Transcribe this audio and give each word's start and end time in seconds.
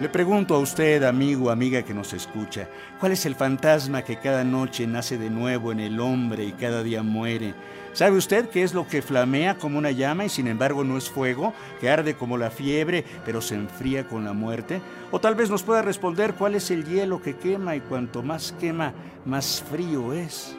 Le 0.00 0.08
pregunto 0.08 0.54
a 0.54 0.58
usted, 0.60 1.02
amigo, 1.02 1.50
amiga 1.50 1.82
que 1.82 1.92
nos 1.92 2.14
escucha, 2.14 2.66
¿cuál 2.98 3.12
es 3.12 3.26
el 3.26 3.34
fantasma 3.34 4.00
que 4.00 4.16
cada 4.16 4.44
noche 4.44 4.86
nace 4.86 5.18
de 5.18 5.28
nuevo 5.28 5.72
en 5.72 5.80
el 5.80 6.00
hombre 6.00 6.42
y 6.46 6.52
cada 6.52 6.82
día 6.82 7.02
muere? 7.02 7.52
¿Sabe 7.92 8.16
usted 8.16 8.48
qué 8.48 8.62
es 8.62 8.72
lo 8.72 8.88
que 8.88 9.02
flamea 9.02 9.56
como 9.56 9.76
una 9.76 9.90
llama 9.90 10.24
y 10.24 10.30
sin 10.30 10.46
embargo 10.46 10.84
no 10.84 10.96
es 10.96 11.10
fuego, 11.10 11.52
que 11.82 11.90
arde 11.90 12.14
como 12.14 12.38
la 12.38 12.50
fiebre, 12.50 13.04
pero 13.26 13.42
se 13.42 13.56
enfría 13.56 14.08
con 14.08 14.24
la 14.24 14.32
muerte? 14.32 14.80
O 15.10 15.20
tal 15.20 15.34
vez 15.34 15.50
nos 15.50 15.64
pueda 15.64 15.82
responder 15.82 16.32
cuál 16.32 16.54
es 16.54 16.70
el 16.70 16.86
hielo 16.86 17.20
que 17.20 17.36
quema 17.36 17.76
y 17.76 17.80
cuanto 17.80 18.22
más 18.22 18.52
quema, 18.58 18.94
más 19.26 19.62
frío 19.68 20.14
es. 20.14 20.56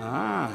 Ah, 0.00 0.48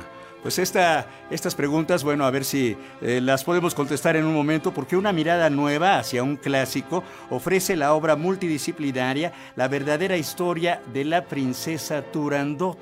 pues 0.45 0.59
esta, 0.59 1.07
estas 1.31 1.55
preguntas, 1.55 2.03
bueno, 2.03 2.23
a 2.23 2.29
ver 2.29 2.45
si 2.45 2.77
eh, 3.01 3.19
las 3.19 3.43
podemos 3.43 3.73
contestar 3.73 4.15
en 4.15 4.25
un 4.25 4.35
momento, 4.35 4.71
porque 4.75 4.95
una 4.95 5.11
mirada 5.11 5.49
nueva 5.49 5.97
hacia 5.97 6.21
un 6.21 6.35
clásico 6.35 7.03
ofrece 7.31 7.75
la 7.75 7.95
obra 7.95 8.15
multidisciplinaria, 8.15 9.33
la 9.55 9.67
verdadera 9.67 10.17
historia 10.17 10.83
de 10.93 11.03
la 11.03 11.25
princesa 11.25 12.03
Turandot. 12.03 12.77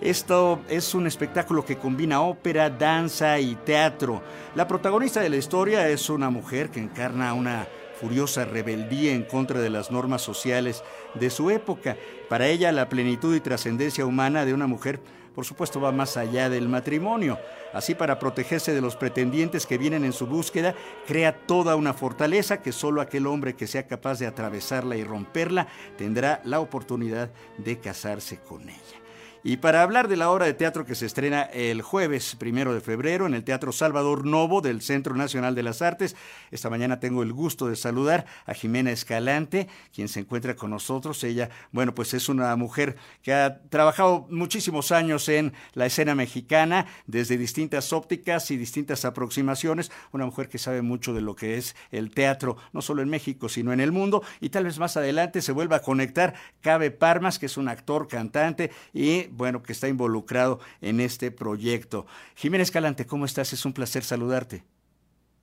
Esto 0.00 0.60
es 0.68 0.94
un 0.94 1.08
espectáculo 1.08 1.64
que 1.64 1.76
combina 1.76 2.20
ópera, 2.20 2.70
danza 2.70 3.40
y 3.40 3.56
teatro. 3.56 4.22
La 4.54 4.68
protagonista 4.68 5.20
de 5.20 5.30
la 5.30 5.38
historia 5.38 5.88
es 5.88 6.08
una 6.08 6.30
mujer 6.30 6.70
que 6.70 6.78
encarna 6.78 7.34
una 7.34 7.66
furiosa 8.00 8.44
rebeldía 8.44 9.12
en 9.12 9.24
contra 9.24 9.58
de 9.58 9.70
las 9.70 9.90
normas 9.90 10.22
sociales 10.22 10.84
de 11.14 11.30
su 11.30 11.50
época. 11.50 11.96
Para 12.28 12.46
ella, 12.46 12.70
la 12.70 12.88
plenitud 12.88 13.34
y 13.34 13.40
trascendencia 13.40 14.06
humana 14.06 14.44
de 14.44 14.54
una 14.54 14.68
mujer, 14.68 15.00
por 15.36 15.44
supuesto, 15.44 15.82
va 15.82 15.92
más 15.92 16.16
allá 16.16 16.48
del 16.48 16.66
matrimonio. 16.66 17.38
Así, 17.74 17.94
para 17.94 18.18
protegerse 18.18 18.72
de 18.72 18.80
los 18.80 18.96
pretendientes 18.96 19.66
que 19.66 19.76
vienen 19.76 20.06
en 20.06 20.14
su 20.14 20.26
búsqueda, 20.26 20.74
crea 21.06 21.36
toda 21.46 21.76
una 21.76 21.92
fortaleza 21.92 22.62
que 22.62 22.72
solo 22.72 23.02
aquel 23.02 23.26
hombre 23.26 23.54
que 23.54 23.66
sea 23.66 23.86
capaz 23.86 24.18
de 24.18 24.26
atravesarla 24.26 24.96
y 24.96 25.04
romperla 25.04 25.68
tendrá 25.98 26.40
la 26.44 26.60
oportunidad 26.60 27.30
de 27.58 27.78
casarse 27.78 28.38
con 28.38 28.62
ella. 28.62 29.05
Y 29.48 29.58
para 29.58 29.84
hablar 29.84 30.08
de 30.08 30.16
la 30.16 30.30
obra 30.30 30.46
de 30.46 30.54
teatro 30.54 30.84
que 30.84 30.96
se 30.96 31.06
estrena 31.06 31.42
el 31.42 31.80
jueves 31.80 32.34
primero 32.34 32.74
de 32.74 32.80
febrero 32.80 33.28
en 33.28 33.34
el 33.34 33.44
Teatro 33.44 33.70
Salvador 33.70 34.26
Novo 34.26 34.60
del 34.60 34.82
Centro 34.82 35.14
Nacional 35.14 35.54
de 35.54 35.62
las 35.62 35.82
Artes, 35.82 36.16
esta 36.50 36.68
mañana 36.68 36.98
tengo 36.98 37.22
el 37.22 37.32
gusto 37.32 37.68
de 37.68 37.76
saludar 37.76 38.26
a 38.44 38.54
Jimena 38.54 38.90
Escalante, 38.90 39.68
quien 39.94 40.08
se 40.08 40.18
encuentra 40.18 40.56
con 40.56 40.70
nosotros. 40.70 41.22
Ella, 41.22 41.48
bueno, 41.70 41.94
pues 41.94 42.12
es 42.12 42.28
una 42.28 42.56
mujer 42.56 42.96
que 43.22 43.32
ha 43.34 43.60
trabajado 43.68 44.26
muchísimos 44.30 44.90
años 44.90 45.28
en 45.28 45.52
la 45.74 45.86
escena 45.86 46.16
mexicana, 46.16 46.88
desde 47.06 47.38
distintas 47.38 47.92
ópticas 47.92 48.50
y 48.50 48.56
distintas 48.56 49.04
aproximaciones. 49.04 49.92
Una 50.10 50.26
mujer 50.26 50.48
que 50.48 50.58
sabe 50.58 50.82
mucho 50.82 51.14
de 51.14 51.20
lo 51.20 51.36
que 51.36 51.56
es 51.56 51.76
el 51.92 52.10
teatro, 52.10 52.56
no 52.72 52.82
solo 52.82 53.00
en 53.00 53.10
México, 53.10 53.48
sino 53.48 53.72
en 53.72 53.78
el 53.78 53.92
mundo. 53.92 54.24
Y 54.40 54.48
tal 54.48 54.64
vez 54.64 54.80
más 54.80 54.96
adelante 54.96 55.40
se 55.40 55.52
vuelva 55.52 55.76
a 55.76 55.82
conectar 55.82 56.34
Cabe 56.62 56.90
Parmas, 56.90 57.38
que 57.38 57.46
es 57.46 57.56
un 57.56 57.68
actor, 57.68 58.08
cantante 58.08 58.72
y 58.92 59.35
bueno, 59.36 59.62
que 59.62 59.72
está 59.72 59.88
involucrado 59.88 60.60
en 60.80 61.00
este 61.00 61.30
proyecto. 61.30 62.06
Jiménez 62.34 62.70
Calante, 62.70 63.06
¿cómo 63.06 63.24
estás? 63.24 63.52
Es 63.52 63.64
un 63.64 63.72
placer 63.72 64.04
saludarte. 64.04 64.64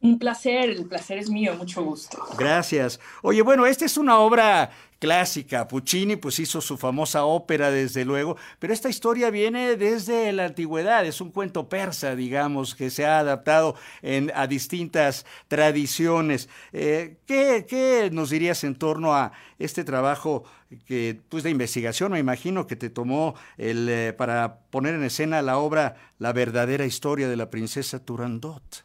Un 0.03 0.19
placer, 0.19 0.69
el 0.69 0.85
placer 0.85 1.17
es 1.17 1.29
mío, 1.29 1.55
mucho 1.55 1.81
gusto. 1.81 2.21
Gracias. 2.37 2.99
Oye, 3.21 3.41
bueno, 3.41 3.65
esta 3.65 3.85
es 3.85 3.95
una 3.95 4.19
obra 4.19 4.69
clásica. 4.99 5.65
Puccini 5.65 6.17
pues 6.17 6.39
hizo 6.39 6.59
su 6.59 6.77
famosa 6.77 7.23
ópera 7.23 7.71
desde 7.71 8.03
luego, 8.03 8.35
pero 8.59 8.73
esta 8.73 8.89
historia 8.89 9.29
viene 9.29 9.77
desde 9.77 10.33
la 10.33 10.43
antigüedad, 10.43 11.05
es 11.05 11.21
un 11.21 11.31
cuento 11.31 11.69
persa, 11.69 12.17
digamos, 12.17 12.75
que 12.75 12.89
se 12.89 13.05
ha 13.05 13.19
adaptado 13.19 13.75
en, 14.01 14.29
a 14.35 14.45
distintas 14.45 15.25
tradiciones. 15.47 16.49
Eh, 16.73 17.15
¿qué, 17.25 17.65
¿qué, 17.65 18.09
nos 18.11 18.29
dirías 18.29 18.65
en 18.65 18.75
torno 18.75 19.13
a 19.13 19.31
este 19.57 19.85
trabajo 19.85 20.43
que, 20.85 21.21
pues, 21.29 21.43
de 21.43 21.49
investigación, 21.49 22.11
me 22.11 22.19
imagino, 22.19 22.67
que 22.67 22.75
te 22.75 22.89
tomó 22.89 23.35
el, 23.57 23.87
eh, 23.87 24.11
para 24.11 24.59
poner 24.69 24.95
en 24.95 25.03
escena 25.03 25.41
la 25.41 25.59
obra 25.59 25.95
La 26.19 26.33
verdadera 26.33 26.85
historia 26.85 27.29
de 27.29 27.37
la 27.37 27.49
princesa 27.49 28.03
Turandot? 28.03 28.83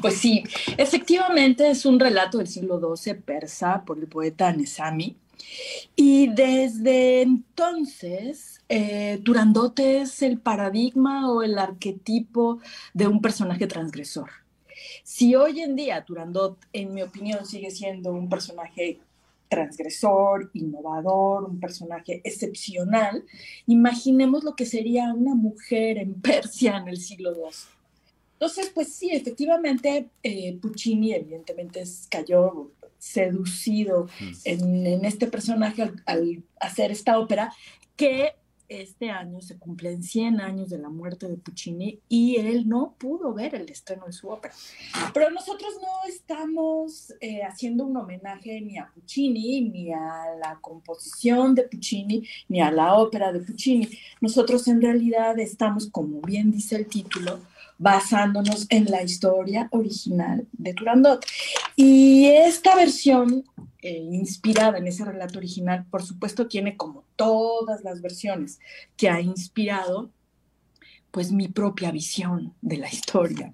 Pues 0.00 0.18
sí, 0.18 0.42
efectivamente 0.76 1.70
es 1.70 1.86
un 1.86 2.00
relato 2.00 2.38
del 2.38 2.48
siglo 2.48 2.96
XII 2.96 3.14
persa 3.14 3.84
por 3.84 3.98
el 3.98 4.06
poeta 4.06 4.52
Nesami. 4.52 5.16
Y 5.94 6.28
desde 6.28 7.22
entonces, 7.22 8.60
eh, 8.68 9.20
Turandot 9.22 9.78
es 9.78 10.22
el 10.22 10.38
paradigma 10.38 11.30
o 11.30 11.42
el 11.42 11.58
arquetipo 11.58 12.60
de 12.94 13.06
un 13.06 13.20
personaje 13.20 13.66
transgresor. 13.66 14.30
Si 15.04 15.34
hoy 15.34 15.60
en 15.60 15.76
día 15.76 16.04
Turandot, 16.04 16.58
en 16.72 16.94
mi 16.94 17.02
opinión, 17.02 17.46
sigue 17.46 17.70
siendo 17.70 18.12
un 18.12 18.28
personaje 18.28 18.98
transgresor, 19.48 20.50
innovador, 20.54 21.44
un 21.44 21.60
personaje 21.60 22.20
excepcional, 22.24 23.24
imaginemos 23.66 24.42
lo 24.42 24.56
que 24.56 24.66
sería 24.66 25.12
una 25.14 25.34
mujer 25.34 25.98
en 25.98 26.14
Persia 26.20 26.78
en 26.78 26.88
el 26.88 26.96
siglo 26.96 27.32
II 27.32 27.75
entonces, 28.38 28.70
pues 28.74 28.92
sí, 28.92 29.08
efectivamente, 29.12 30.10
eh, 30.22 30.58
Puccini 30.60 31.14
evidentemente 31.14 31.82
cayó 32.10 32.70
seducido 32.98 34.08
en, 34.44 35.04
este 35.06 35.26
personaje 35.26 35.90
al, 36.04 36.42
hacer 36.60 36.90
esta 36.90 37.18
ópera 37.18 37.50
que 37.96 38.34
este 38.68 39.10
año 39.10 39.40
se 39.40 39.58
cumplen 39.58 40.02
100 40.02 40.40
años 40.40 40.68
de 40.68 40.78
la 40.78 40.90
muerte 40.90 41.28
de 41.28 41.36
Puccini 41.36 42.00
y 42.08 42.36
él 42.36 42.68
no 42.68 42.94
pudo 42.98 43.32
ver 43.32 43.54
el 43.54 43.70
estreno 43.70 44.06
de 44.06 44.12
su 44.12 44.28
ópera. 44.28 44.52
Pero 45.14 45.30
nosotros 45.30 45.74
no 45.80 46.08
estamos 46.12 47.14
eh, 47.20 47.42
haciendo 47.42 47.86
un 47.86 47.96
homenaje 47.96 48.60
ni 48.60 48.76
a 48.76 48.90
Puccini, 48.92 49.62
ni 49.62 49.92
a 49.92 50.34
la 50.38 50.58
composición 50.60 51.54
de 51.54 51.62
Puccini, 51.62 52.28
ni 52.48 52.60
a 52.60 52.70
la 52.70 52.94
ópera 52.96 53.32
de 53.32 53.40
Puccini. 53.40 53.88
Nosotros 54.20 54.66
en 54.68 54.82
realidad 54.82 55.38
estamos, 55.38 55.88
como 55.88 56.20
bien 56.20 56.50
dice 56.50 56.76
el 56.76 56.86
título, 56.86 57.38
basándonos 57.78 58.66
en 58.70 58.86
la 58.86 59.02
historia 59.02 59.68
original 59.70 60.46
de 60.52 60.74
Turandot. 60.74 61.24
Y 61.74 62.26
esta 62.26 62.74
versión, 62.74 63.44
eh, 63.82 63.98
inspirada 64.12 64.78
en 64.78 64.86
ese 64.86 65.04
relato 65.04 65.38
original, 65.38 65.86
por 65.90 66.02
supuesto, 66.02 66.46
tiene 66.48 66.76
como 66.76 67.04
todas 67.16 67.82
las 67.84 68.00
versiones 68.00 68.58
que 68.96 69.08
ha 69.08 69.20
inspirado, 69.20 70.10
pues 71.10 71.32
mi 71.32 71.48
propia 71.48 71.90
visión 71.90 72.54
de 72.60 72.76
la 72.78 72.88
historia, 72.92 73.52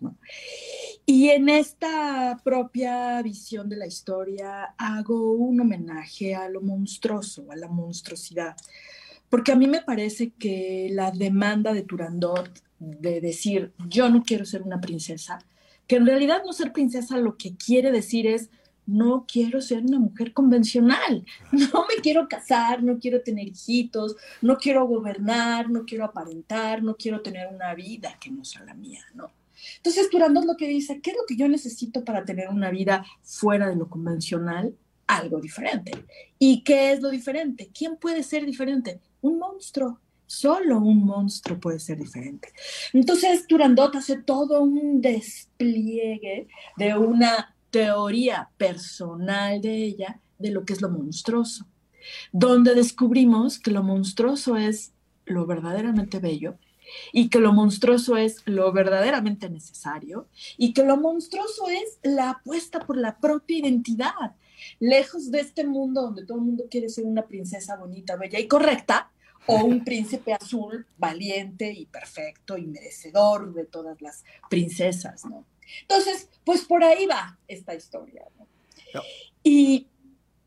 Y 1.05 1.31
en 1.31 1.49
esta 1.49 2.41
propia 2.45 3.21
visión 3.23 3.69
de 3.69 3.77
la 3.77 3.87
historia 3.87 4.75
hago 4.79 5.33
un 5.33 5.61
homenaje 5.61 6.35
a 6.35 6.49
lo 6.49 6.61
monstruoso, 6.61 7.51
a 7.51 7.57
la 7.57 7.69
monstruosidad, 7.69 8.57
porque 9.29 9.53
a 9.53 9.57
mí 9.57 9.67
me 9.67 9.83
parece 9.83 10.31
que 10.31 10.89
la 10.93 11.11
demanda 11.11 11.73
de 11.73 11.83
Turandot 11.83 12.51
de 12.83 13.21
decir, 13.21 13.73
yo 13.89 14.09
no 14.09 14.23
quiero 14.23 14.45
ser 14.45 14.63
una 14.63 14.81
princesa, 14.81 15.39
que 15.87 15.97
en 15.97 16.07
realidad 16.07 16.43
no 16.45 16.53
ser 16.53 16.73
princesa 16.73 17.17
lo 17.19 17.37
que 17.37 17.57
quiere 17.57 17.93
decir 17.93 18.27
es, 18.27 18.51
no 18.87 19.25
quiero 19.31 19.61
ser 19.61 19.85
una 19.85 20.01
mujer 20.01 20.33
convencional, 20.33 21.25
no 21.53 21.87
me 21.89 22.03
quiero 22.03 22.29
casar, 22.29 22.83
no 22.83 22.99
quiero 22.99 23.23
tener 23.23 23.47
hijitos, 23.47 24.17
no 24.41 24.57
quiero 24.57 24.87
gobernar, 24.87 25.71
no 25.71 25.85
quiero 25.85 26.05
aparentar, 26.05 26.83
no 26.83 26.97
quiero 26.97 27.23
tener 27.23 27.49
una 27.55 27.75
vida 27.75 28.17
que 28.21 28.31
no 28.31 28.45
sea 28.45 28.65
la 28.65 28.75
mía, 28.75 29.05
¿no? 29.15 29.31
Entonces, 29.77 30.11
Turandot 30.11 30.45
lo 30.45 30.57
que 30.57 30.67
dice, 30.67 31.01
¿qué 31.01 31.13
es 31.13 31.17
lo 31.17 31.25
que 31.27 31.37
yo 31.37 31.49
necesito 31.49 32.05
para 32.05 32.25
tener 32.25 32.49
una 32.49 32.71
vida 32.71 33.05
fuera 33.23 33.69
de 33.69 33.77
lo 33.77 33.89
convencional? 33.89 34.75
Algo 35.07 35.41
diferente. 35.41 35.93
¿Y 36.39 36.65
qué 36.65 36.91
es 36.93 37.01
lo 37.01 37.11
diferente? 37.11 37.71
¿Quién 37.73 37.97
puede 37.97 38.25
ser 38.25 38.45
diferente? 38.45 39.01
Un 39.21 39.39
monstruo. 39.39 40.01
Solo 40.33 40.79
un 40.79 41.05
monstruo 41.05 41.61
puede 41.61 41.79
ser 41.79 41.99
diferente. 41.99 42.55
Entonces, 42.95 43.47
Turandot 43.47 43.95
hace 43.97 44.17
todo 44.17 44.63
un 44.63 45.03
despliegue 45.03 46.49
de 46.79 46.97
una 46.97 47.55
teoría 47.71 48.49
personal 48.57 49.61
de 49.61 49.85
ella 49.85 50.21
de 50.39 50.51
lo 50.51 50.65
que 50.65 50.73
es 50.73 50.81
lo 50.81 50.89
monstruoso, 50.89 51.67
donde 52.33 52.75
descubrimos 52.75 53.59
que 53.59 53.73
lo 53.73 53.83
monstruoso 53.83 54.57
es 54.57 54.95
lo 55.27 55.45
verdaderamente 55.45 56.19
bello 56.19 56.57
y 57.13 57.29
que 57.29 57.39
lo 57.39 57.53
monstruoso 57.53 58.17
es 58.17 58.41
lo 58.47 58.73
verdaderamente 58.73 59.51
necesario 59.51 60.29
y 60.57 60.73
que 60.73 60.83
lo 60.83 60.97
monstruoso 60.97 61.69
es 61.69 61.99
la 62.03 62.31
apuesta 62.31 62.81
por 62.81 62.97
la 62.97 63.19
propia 63.19 63.59
identidad. 63.59 64.35
Lejos 64.81 65.31
de 65.31 65.41
este 65.41 65.67
mundo 65.67 66.01
donde 66.01 66.25
todo 66.25 66.39
el 66.39 66.45
mundo 66.45 66.65
quiere 66.71 66.89
ser 66.89 67.05
una 67.05 67.27
princesa 67.27 67.77
bonita, 67.77 68.17
bella 68.17 68.41
y 68.41 68.49
correcta, 68.49 69.11
o 69.47 69.57
un 69.57 69.85
príncipe 69.85 70.33
azul 70.33 70.87
valiente 70.99 71.73
y 71.73 71.87
perfecto 71.87 72.57
y 72.57 72.67
merecedor 72.67 73.53
de 73.55 73.65
todas 73.65 74.01
las 74.01 74.25
princesas, 74.49 75.25
¿no? 75.25 75.45
Entonces, 75.83 76.29
pues 76.45 76.63
por 76.63 76.85
ahí 76.85 77.07
va 77.07 77.39
esta 77.49 77.75
historia, 77.75 78.25
¿no? 78.39 78.47
Y 79.43 79.89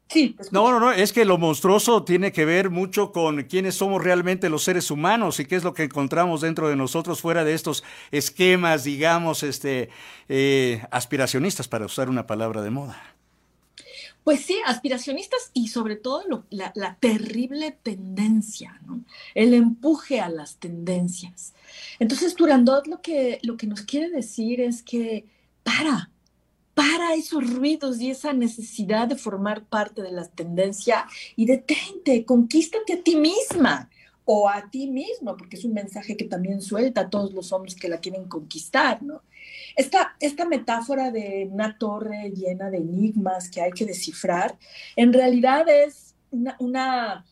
Sí, 0.07 0.35
no, 0.51 0.69
no, 0.69 0.79
no, 0.79 0.91
es 0.91 1.11
que 1.11 1.25
lo 1.25 1.39
monstruoso 1.39 2.03
tiene 2.03 2.31
que 2.31 2.45
ver 2.45 2.69
mucho 2.69 3.11
con 3.11 3.41
quiénes 3.43 3.75
somos 3.75 4.03
realmente 4.03 4.49
los 4.49 4.63
seres 4.63 4.91
humanos 4.91 5.39
y 5.39 5.45
qué 5.45 5.55
es 5.55 5.63
lo 5.63 5.73
que 5.73 5.83
encontramos 5.83 6.41
dentro 6.41 6.69
de 6.69 6.75
nosotros 6.75 7.21
fuera 7.21 7.43
de 7.43 7.55
estos 7.55 7.83
esquemas, 8.11 8.83
digamos, 8.83 9.41
este, 9.41 9.89
eh, 10.29 10.83
aspiracionistas, 10.91 11.67
para 11.67 11.87
usar 11.87 12.07
una 12.07 12.27
palabra 12.27 12.61
de 12.61 12.69
moda. 12.69 13.14
Pues 14.25 14.39
sí, 14.39 14.57
aspiracionistas 14.65 15.51
y 15.53 15.67
sobre 15.67 15.97
todo 15.97 16.23
la, 16.49 16.97
terrible 16.99 17.77
tendencia. 17.83 18.81
El 19.35 19.53
empuje 19.53 20.19
a 20.19 20.29
las 20.29 20.55
tendencias. 20.55 21.53
Entonces, 21.99 22.33
Turandot 22.33 22.87
lo 22.87 23.03
que, 23.03 23.37
lo 23.43 23.55
que 23.55 23.67
nos 23.67 23.83
quiere 23.83 24.09
decir 24.09 24.61
es 24.61 24.81
que 24.81 25.25
para, 25.61 26.09
para 26.73 27.13
esos 27.13 27.47
ruidos 27.53 28.01
y 28.01 28.09
esa 28.09 28.33
necesidad 28.33 29.07
de 29.07 29.15
formar 29.15 29.63
parte 29.63 30.01
de 30.01 30.11
la 30.11 30.27
tendencia 30.27 31.05
y 31.35 31.45
detente, 31.45 32.25
conquístate 32.25 32.93
a 32.93 33.03
ti 33.03 33.17
misma 33.17 33.91
o 34.25 34.49
a 34.49 34.71
ti 34.71 34.87
mismo, 34.87 35.37
porque 35.37 35.55
es 35.55 35.65
un 35.65 35.75
mensaje 35.75 36.17
que 36.17 36.25
también 36.25 36.63
suelta 36.63 37.01
a 37.01 37.09
todos 37.11 37.31
los 37.31 37.51
hombres 37.51 37.75
que 37.75 37.89
la 37.89 37.99
quieren 37.99 38.27
conquistar, 38.27 39.03
¿no? 39.03 39.21
Esta, 39.75 40.15
esta 40.19 40.45
metáfora 40.45 41.11
de 41.11 41.47
una 41.51 41.77
torre 41.77 42.31
llena 42.31 42.69
de 42.69 42.77
enigmas 42.77 43.49
que 43.49 43.61
hay 43.61 43.71
que 43.71 43.85
descifrar, 43.85 44.57
en 44.95 45.11
realidad 45.11 45.67
es 45.67 46.15
una, 46.59 47.25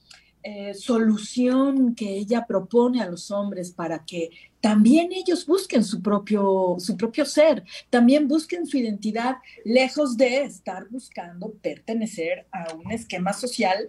eh, 0.46 0.74
solución 0.74 1.96
que 1.96 2.18
ella 2.18 2.46
propone 2.46 3.02
a 3.02 3.10
los 3.10 3.32
hombres 3.32 3.72
para 3.72 4.04
que 4.04 4.30
también 4.60 5.14
ellos 5.14 5.46
busquen 5.46 5.86
su 5.86 6.02
propio, 6.02 6.76
su 6.80 6.98
propio 6.98 7.26
ser, 7.26 7.64
también 7.90 8.28
busquen 8.28 8.66
su 8.66 8.78
identidad, 8.78 9.38
lejos 9.64 10.18
de 10.18 10.44
estar 10.44 10.90
buscando 10.90 11.54
pertenecer 11.62 12.46
a 12.52 12.74
un 12.74 12.92
esquema 12.92 13.32
social 13.32 13.88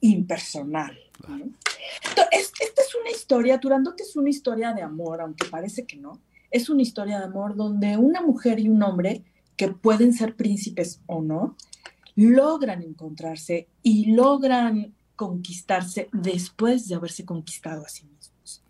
impersonal. 0.00 0.96
esta 2.30 2.30
es 2.30 2.94
una 2.94 3.10
historia, 3.10 3.58
Turandot 3.58 4.00
es 4.00 4.14
una 4.14 4.30
historia 4.30 4.72
de 4.72 4.82
amor, 4.82 5.20
aunque 5.20 5.48
parece 5.48 5.84
que 5.84 5.96
no 5.96 6.20
es 6.50 6.68
una 6.68 6.82
historia 6.82 7.18
de 7.18 7.24
amor 7.24 7.56
donde 7.56 7.96
una 7.96 8.22
mujer 8.22 8.60
y 8.60 8.68
un 8.68 8.82
hombre, 8.82 9.22
que 9.56 9.68
pueden 9.68 10.12
ser 10.12 10.36
príncipes 10.36 11.00
o 11.06 11.20
no, 11.20 11.56
logran 12.14 12.82
encontrarse 12.82 13.68
y 13.82 14.12
logran 14.12 14.94
conquistarse 15.16 16.08
después 16.12 16.88
de 16.88 16.94
haberse 16.94 17.24
conquistado 17.24 17.84
a 17.84 17.88
sí 17.88 18.04
mismos. 18.04 18.62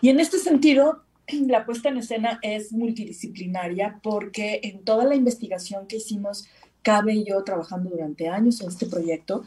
Y 0.00 0.08
en 0.08 0.20
este 0.20 0.38
sentido, 0.38 1.02
la 1.46 1.64
puesta 1.64 1.88
en 1.88 1.98
escena 1.98 2.38
es 2.42 2.72
multidisciplinaria 2.72 4.00
porque 4.02 4.60
en 4.62 4.84
toda 4.84 5.04
la 5.04 5.14
investigación 5.14 5.86
que 5.86 5.96
hicimos, 5.96 6.46
Cabe 6.82 7.14
y 7.14 7.24
yo 7.24 7.44
trabajando 7.44 7.90
durante 7.90 8.28
años 8.28 8.60
en 8.60 8.66
este 8.66 8.86
proyecto, 8.86 9.44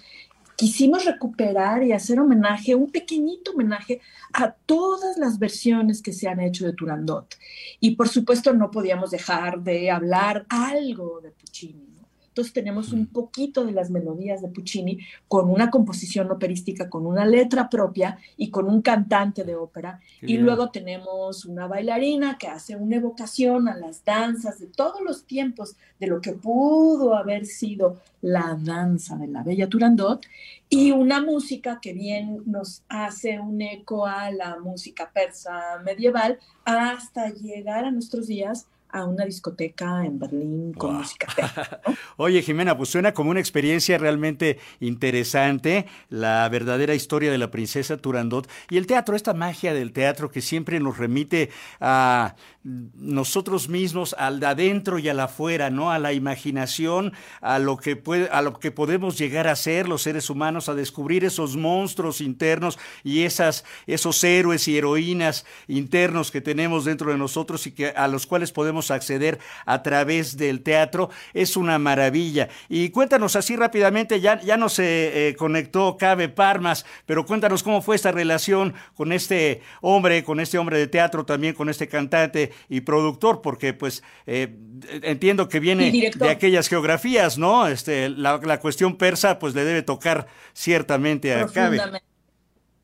quisimos 0.56 1.06
recuperar 1.06 1.84
y 1.84 1.92
hacer 1.92 2.20
homenaje, 2.20 2.76
un 2.76 2.92
pequeñito 2.92 3.52
homenaje 3.52 4.02
a 4.34 4.52
todas 4.52 5.18
las 5.18 5.40
versiones 5.40 6.02
que 6.02 6.14
se 6.14 6.28
han 6.28 6.40
hecho 6.40 6.66
de 6.66 6.74
Turandot. 6.74 7.36
Y 7.80 7.96
por 7.96 8.10
supuesto 8.10 8.54
no 8.54 8.72
podíamos 8.72 9.12
dejar 9.12 9.62
de 9.62 9.92
hablar 9.92 10.46
algo 10.50 11.22
de 11.22 11.32
Puccini. 11.32 11.95
Entonces 12.36 12.52
tenemos 12.52 12.92
un 12.92 13.06
poquito 13.06 13.64
de 13.64 13.72
las 13.72 13.90
melodías 13.90 14.42
de 14.42 14.50
Puccini 14.50 15.00
con 15.30 15.50
una 15.50 15.72
composición 15.72 16.30
operística, 16.30 16.90
con 16.90 17.06
una 17.06 17.26
letra 17.26 17.70
propia 17.70 18.18
y 18.36 18.50
con 18.50 18.68
un 18.68 18.82
cantante 18.82 19.46
de 19.46 19.56
ópera. 19.56 20.02
y 20.22 20.36
luego 20.36 20.70
tenemos 20.70 21.46
una 21.46 21.66
bailarina 21.66 22.38
que 22.38 22.50
hace 22.50 22.76
una 22.76 22.98
evocación 22.98 23.70
a 23.70 23.78
las 23.78 24.04
danzas 24.04 24.60
de 24.60 24.68
todos 24.68 25.00
los 25.00 25.24
tiempos 25.24 25.78
de 25.98 26.08
lo 26.08 26.20
que 26.20 26.34
pudo 26.34 27.16
haber 27.16 27.46
sido 27.46 28.02
la 28.22 28.60
danza 28.62 29.16
de 29.16 29.28
la 29.28 29.42
bella 29.42 29.70
Turandot. 29.70 30.26
Y 30.68 30.92
una 30.92 31.22
música 31.22 31.80
que 31.82 31.94
bien 31.94 32.42
nos 32.46 32.84
hace 32.90 33.40
un 33.40 33.62
eco 33.62 34.08
a 34.08 34.30
la 34.32 34.60
música 34.60 35.10
persa 35.14 35.80
medieval 35.86 36.38
hasta 36.66 37.30
llegar 37.30 37.86
a 37.86 37.92
nuestros 37.92 38.28
días 38.28 38.68
a 38.96 39.04
una 39.04 39.26
discoteca 39.26 40.06
en 40.06 40.18
Berlín 40.18 40.74
con 40.74 40.96
música. 40.96 41.28
Oye, 42.18 42.42
Jimena, 42.42 42.78
pues 42.78 42.90
suena 42.90 43.14
como 43.14 43.30
una 43.30 43.42
experiencia 43.42 43.98
realmente 43.98 44.58
interesante, 44.80 45.86
la 46.10 46.48
verdadera 46.48 46.96
historia 46.96 47.30
de 47.30 47.38
la 47.38 47.52
princesa 47.52 47.98
Turandot 47.98 48.50
y 48.70 48.78
el 48.78 48.88
teatro, 48.88 49.18
esta 49.18 49.34
magia 49.34 49.74
del 49.74 49.92
teatro 49.92 50.32
que 50.32 50.42
siempre 50.42 50.80
nos 50.80 50.98
remite 50.98 51.50
a 51.82 52.36
nosotros 52.66 53.70
mismos, 53.70 54.16
al 54.18 54.40
de 54.40 54.48
adentro 54.48 54.98
y 54.98 55.08
al 55.08 55.20
afuera, 55.20 55.70
¿no? 55.70 55.92
A 55.92 56.00
la 56.00 56.14
imaginación, 56.14 57.14
a 57.40 57.60
lo 57.60 57.78
que 57.78 57.96
puede, 57.96 58.28
a 58.30 58.42
lo 58.42 58.60
que 58.60 58.72
podemos 58.72 59.20
llegar 59.20 59.48
a 59.48 59.56
ser 59.56 59.88
los 59.88 60.02
seres 60.02 60.32
humanos, 60.32 60.68
a 60.68 60.74
descubrir 60.74 61.24
esos 61.26 61.56
monstruos 61.56 62.22
internos 62.22 62.80
y 63.04 63.22
esas, 63.22 63.66
esos 63.86 64.24
héroes 64.24 64.68
y 64.68 64.80
heroínas 64.80 65.46
internos 65.68 66.32
que 66.32 66.42
tenemos 66.42 66.86
dentro 66.86 67.12
de 67.12 67.20
nosotros 67.20 67.68
y 67.68 67.72
que 67.72 67.90
a 67.90 68.08
los 68.08 68.26
cuales 68.26 68.52
podemos 68.52 68.90
acceder 68.90 69.38
a 69.68 69.84
través 69.84 70.36
del 70.36 70.64
teatro. 70.64 71.12
Es 71.36 71.58
una 71.58 71.78
maravilla. 71.78 72.50
Y 72.68 72.90
cuéntanos 72.90 73.36
así 73.36 73.56
rápidamente, 73.56 74.22
ya, 74.22 74.42
ya 74.42 74.58
no 74.58 74.70
se 74.70 75.30
eh, 75.30 75.36
conectó 75.36 75.98
Cabe 75.98 76.30
Parmas, 76.30 76.84
pero 77.06 77.28
cuéntanos 77.28 77.62
cómo 77.62 77.84
fue 77.84 77.96
esta 77.96 78.12
relación 78.12 78.74
con 78.96 79.12
este 79.12 79.62
hombre, 79.82 80.24
con 80.24 80.40
este 80.40 80.58
hombre 80.58 80.80
de 80.80 80.88
teatro, 80.88 81.28
también 81.28 81.54
con 81.54 81.70
este 81.70 81.88
cantante 81.88 82.55
y 82.70 82.82
productor, 82.82 83.42
porque 83.42 83.74
pues 83.74 84.04
eh, 84.26 84.56
entiendo 85.04 85.50
que 85.50 85.60
viene 85.60 86.12
de 86.16 86.30
aquellas 86.30 86.68
geografías, 86.68 87.38
¿no? 87.38 87.68
Este, 87.68 88.10
la, 88.10 88.40
la, 88.44 88.60
cuestión 88.60 88.98
persa 88.98 89.40
pues 89.40 89.56
le 89.56 89.64
debe 89.64 89.82
tocar 89.82 90.28
ciertamente 90.54 91.34
a 91.34 91.48
Cabe. 91.48 91.80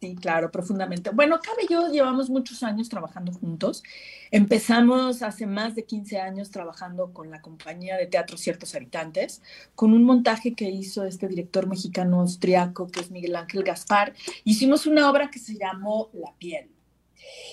Sí, 0.01 0.15
claro, 0.15 0.49
profundamente. 0.49 1.11
Bueno, 1.11 1.39
Cabe 1.43 1.65
y 1.69 1.71
yo 1.71 1.91
llevamos 1.91 2.27
muchos 2.27 2.63
años 2.63 2.89
trabajando 2.89 3.31
juntos. 3.33 3.83
Empezamos 4.31 5.21
hace 5.21 5.45
más 5.45 5.75
de 5.75 5.83
15 5.83 6.19
años 6.19 6.49
trabajando 6.49 7.13
con 7.13 7.29
la 7.29 7.39
compañía 7.39 7.97
de 7.97 8.07
teatro 8.07 8.35
Ciertos 8.35 8.73
Habitantes, 8.73 9.43
con 9.75 9.93
un 9.93 10.03
montaje 10.03 10.55
que 10.55 10.71
hizo 10.71 11.03
este 11.03 11.27
director 11.27 11.67
mexicano 11.67 12.21
austriaco 12.21 12.87
que 12.87 13.01
es 13.01 13.11
Miguel 13.11 13.35
Ángel 13.35 13.63
Gaspar. 13.63 14.15
Hicimos 14.43 14.87
una 14.87 15.07
obra 15.07 15.29
que 15.29 15.37
se 15.37 15.55
llamó 15.55 16.09
La 16.13 16.33
piel. 16.39 16.71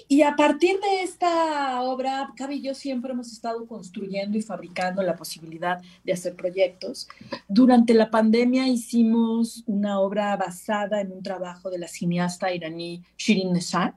Y 0.08 0.22
a 0.22 0.36
partir 0.36 0.80
de 0.80 1.02
esta 1.02 1.82
obra, 1.82 2.32
Cabe 2.36 2.56
y 2.56 2.62
yo 2.62 2.74
siempre 2.74 3.12
hemos 3.12 3.32
estado 3.32 3.66
construyendo 3.66 4.38
y 4.38 4.42
fabricando 4.42 5.02
la 5.02 5.16
posibilidad 5.16 5.82
de 6.04 6.12
hacer 6.12 6.34
proyectos. 6.34 7.08
Durante 7.46 7.92
la 7.94 8.10
pandemia 8.10 8.66
hicimos 8.68 9.64
una 9.66 10.00
obra 10.00 10.36
basada 10.36 11.00
en 11.00 11.12
un 11.12 11.22
trabajo 11.22 11.70
de 11.70 11.78
la 11.78 11.88
cineasta 11.88 12.52
iraní 12.52 13.02
Shirin 13.16 13.52
Neshat, 13.52 13.94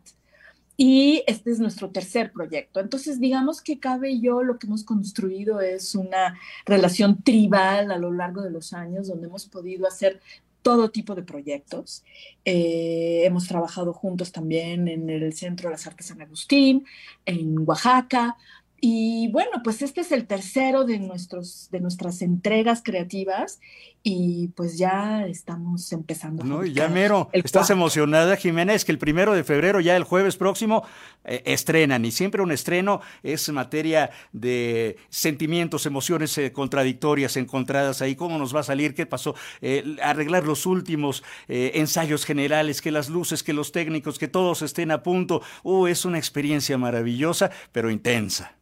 y 0.83 1.23
este 1.27 1.51
es 1.51 1.59
nuestro 1.59 1.91
tercer 1.91 2.31
proyecto. 2.31 2.79
Entonces, 2.79 3.19
digamos 3.19 3.61
que 3.61 3.79
Cabe 3.79 4.11
y 4.11 4.21
yo 4.21 4.41
lo 4.41 4.57
que 4.57 4.65
hemos 4.65 4.83
construido 4.83 5.61
es 5.61 5.93
una 5.93 6.39
relación 6.65 7.21
tribal 7.21 7.91
a 7.91 7.99
lo 7.99 8.11
largo 8.11 8.41
de 8.41 8.49
los 8.49 8.73
años, 8.73 9.07
donde 9.07 9.27
hemos 9.27 9.45
podido 9.45 9.87
hacer 9.87 10.21
todo 10.61 10.91
tipo 10.91 11.15
de 11.15 11.23
proyectos. 11.23 12.03
Eh, 12.45 13.23
hemos 13.25 13.47
trabajado 13.47 13.93
juntos 13.93 14.31
también 14.31 14.87
en 14.87 15.09
el 15.09 15.33
Centro 15.33 15.69
de 15.69 15.75
las 15.75 15.87
Artes 15.87 16.07
San 16.07 16.21
Agustín, 16.21 16.85
en 17.25 17.67
Oaxaca, 17.67 18.37
y 18.83 19.27
bueno, 19.31 19.61
pues 19.63 19.83
este 19.83 20.01
es 20.01 20.11
el 20.11 20.25
tercero 20.25 20.85
de, 20.85 20.97
nuestros, 20.97 21.69
de 21.69 21.79
nuestras 21.79 22.23
entregas 22.23 22.81
creativas 22.83 23.59
y 24.01 24.47
pues 24.55 24.79
ya 24.79 25.27
estamos 25.27 25.91
empezando. 25.93 26.43
No, 26.43 26.65
y 26.65 26.73
ya 26.73 26.87
mero, 26.87 27.29
estás 27.31 27.69
emocionada, 27.69 28.35
Jimena, 28.37 28.73
es 28.73 28.83
que 28.83 28.91
el 28.91 28.97
primero 28.97 29.35
de 29.35 29.43
febrero, 29.43 29.81
ya 29.81 29.95
el 29.95 30.03
jueves 30.03 30.35
próximo, 30.35 30.83
eh, 31.25 31.43
estrenan 31.45 32.03
y 32.05 32.11
siempre 32.11 32.41
un 32.41 32.51
estreno 32.51 33.01
es 33.21 33.47
materia 33.49 34.09
de 34.31 34.97
sentimientos, 35.09 35.85
emociones 35.85 36.35
eh, 36.39 36.51
contradictorias, 36.51 37.37
encontradas 37.37 38.01
ahí, 38.01 38.15
cómo 38.15 38.39
nos 38.39 38.55
va 38.55 38.61
a 38.61 38.63
salir, 38.63 38.95
qué 38.95 39.05
pasó, 39.05 39.35
eh, 39.61 39.95
arreglar 40.01 40.47
los 40.47 40.65
últimos 40.65 41.23
ensayos 41.47 42.25
generales, 42.25 42.81
que 42.81 42.89
las 42.89 43.09
luces, 43.09 43.43
que 43.43 43.53
los 43.53 43.71
técnicos, 43.71 44.17
que 44.17 44.27
todos 44.27 44.63
estén 44.63 44.89
a 44.89 45.03
punto. 45.03 45.43
Uh, 45.61 45.85
es 45.85 46.03
una 46.03 46.17
experiencia 46.17 46.79
maravillosa, 46.79 47.51
pero 47.71 47.91
intensa 47.91 48.55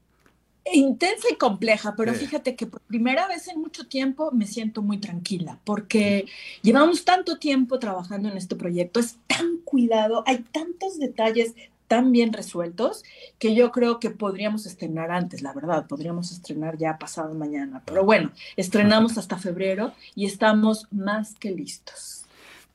intensa 0.73 1.27
y 1.31 1.35
compleja, 1.35 1.95
pero 1.95 2.13
fíjate 2.13 2.55
que 2.55 2.67
por 2.67 2.81
primera 2.81 3.27
vez 3.27 3.47
en 3.47 3.59
mucho 3.59 3.87
tiempo 3.87 4.31
me 4.31 4.45
siento 4.45 4.81
muy 4.81 4.97
tranquila, 4.97 5.59
porque 5.63 6.25
llevamos 6.61 7.05
tanto 7.05 7.37
tiempo 7.37 7.79
trabajando 7.79 8.29
en 8.29 8.37
este 8.37 8.55
proyecto, 8.55 8.99
es 8.99 9.17
tan 9.27 9.57
cuidado, 9.63 10.23
hay 10.27 10.39
tantos 10.39 10.99
detalles 10.99 11.55
tan 11.87 12.11
bien 12.11 12.33
resueltos 12.33 13.03
que 13.39 13.55
yo 13.55 13.71
creo 13.71 13.99
que 13.99 14.11
podríamos 14.11 14.65
estrenar 14.65 15.11
antes, 15.11 15.41
la 15.41 15.53
verdad, 15.53 15.87
podríamos 15.87 16.31
estrenar 16.31 16.77
ya 16.77 16.97
pasado 16.97 17.33
mañana, 17.33 17.81
pero 17.83 18.05
bueno, 18.05 18.31
estrenamos 18.55 19.17
hasta 19.17 19.37
febrero 19.37 19.93
y 20.15 20.25
estamos 20.25 20.87
más 20.91 21.35
que 21.35 21.51
listos. 21.51 22.28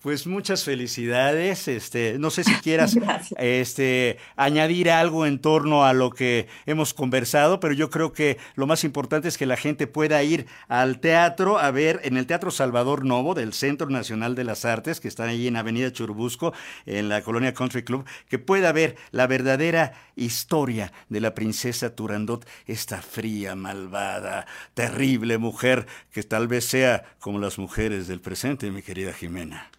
Pues 0.05 0.27
muchas 0.27 0.65
felicidades. 0.65 1.67
Este, 1.67 2.19
no 2.19 2.29
sé 2.29 2.45
si 2.45 2.53
quieras 2.63 2.95
este, 3.39 4.19
añadir 4.37 4.91
algo 4.91 5.25
en 5.25 5.39
torno 5.39 5.87
a 5.87 5.95
lo 5.95 6.11
que 6.11 6.47
hemos 6.67 6.93
conversado, 6.93 7.59
pero 7.59 7.73
yo 7.73 7.89
creo 7.89 8.13
que 8.13 8.37
lo 8.55 8.67
más 8.67 8.85
importante 8.85 9.29
es 9.29 9.39
que 9.39 9.47
la 9.47 9.57
gente 9.57 9.87
pueda 9.87 10.23
ir 10.23 10.45
al 10.69 11.01
teatro 11.01 11.59
a 11.59 11.71
ver 11.71 12.03
en 12.05 12.19
el 12.19 12.27
Teatro 12.27 12.51
Salvador 12.51 13.07
Novo 13.07 13.33
del 13.33 13.55
Centro 13.55 13.89
Nacional 13.89 14.35
de 14.35 14.45
las 14.45 14.67
Artes, 14.67 15.01
que 15.01 15.09
está 15.09 15.25
ahí 15.25 15.47
en 15.49 15.57
Avenida 15.57 15.91
Churubusco, 15.91 16.53
en 16.85 17.09
la 17.09 17.23
colonia 17.23 17.55
Country 17.55 17.83
Club, 17.83 18.05
que 18.29 18.39
pueda 18.39 18.73
ver 18.73 18.97
la 19.11 19.27
verdadera 19.27 19.95
historia 20.17 20.93
de 21.09 21.23
la 21.23 21.35
princesa 21.35 21.97
Turandot, 21.97 22.47
esta 22.67 23.01
fría, 23.01 23.55
malvada, 23.55 24.47
terrible 24.75 25.39
mujer 25.39 25.87
que 26.13 26.23
tal 26.25 26.47
vez 26.47 26.67
sea 26.67 27.05
como 27.21 27.39
las 27.39 27.59
mujeres 27.59 28.07
del 28.07 28.21
presente, 28.21 28.71
mi 28.71 28.83
querida 28.83 29.15
Jimena. 29.15 29.71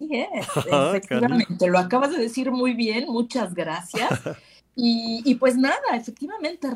Ah, 0.72 0.92
efectivamente, 0.94 1.66
lo 1.68 1.78
acabas 1.78 2.10
de 2.10 2.18
decir 2.18 2.50
muy 2.50 2.74
bien, 2.74 3.06
muchas 3.08 3.54
gracias. 3.54 4.10
Y, 4.82 5.34
pues 5.34 5.58
nada, 5.58 5.76
efectivamente, 5.94 6.68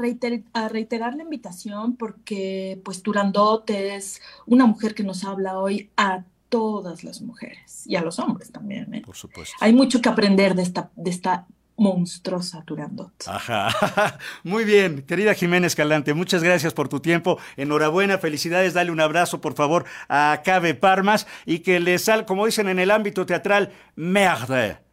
a 0.53 0.69
reiterar 0.69 1.15
la 1.15 1.23
invitación 1.23 1.97
porque 1.97 2.79
pues 2.85 3.03
Turandot 3.03 3.71
es 3.71 4.21
una 4.45 4.67
mujer 4.67 4.95
que 4.95 5.05
nos 5.05 5.25
habla 5.25 5.59
hoy 5.59 5.89
a 5.97 6.25
todas 6.51 7.03
las 7.03 7.23
mujeres 7.23 7.87
y 7.87 7.97
a 7.97 8.03
los 8.03 8.19
hombres 8.19 8.53
también. 8.53 8.93
¿eh? 8.93 9.03
Por 9.07 9.17
supuesto. 9.17 9.55
Hay 9.61 9.73
mucho 9.73 10.03
que 10.03 10.11
aprender 10.11 10.55
de 10.55 10.63
esta, 10.63 10.91
de 10.97 11.11
esta 11.11 11.47
monstruosa 11.77 12.63
Turandot. 12.65 13.13
Ajá. 13.27 14.19
Muy 14.43 14.65
bien, 14.65 15.03
querida 15.03 15.35
Jiménez 15.35 15.75
Calante, 15.75 16.15
muchas 16.15 16.43
gracias 16.43 16.73
por 16.73 16.89
tu 16.89 17.01
tiempo. 17.01 17.39
Enhorabuena, 17.57 18.19
felicidades. 18.19 18.75
Dale 18.75 18.91
un 18.91 19.01
abrazo, 19.01 19.41
por 19.41 19.55
favor, 19.55 19.85
a 20.09 20.43
Cabe 20.45 20.75
Parmas 20.75 21.27
y 21.47 21.61
que 21.61 21.81
le 21.81 21.99
sal, 21.99 22.27
como 22.27 22.47
dicen 22.47 22.69
en 22.69 22.79
el 22.79 22.91
ámbito 22.91 23.27
teatral, 23.27 23.73
merde. 23.97 24.84